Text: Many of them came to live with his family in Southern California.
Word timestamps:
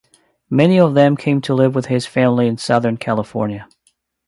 Many 0.49 0.79
of 0.79 0.95
them 0.95 1.15
came 1.15 1.41
to 1.41 1.53
live 1.53 1.75
with 1.75 1.85
his 1.85 2.07
family 2.07 2.47
in 2.47 2.57
Southern 2.57 2.97
California. 2.97 3.69